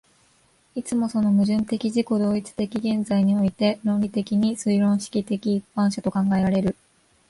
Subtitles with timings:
[0.73, 6.75] いつもその矛盾的自己同一的現在において論理的に推論式的一般者と考えられる。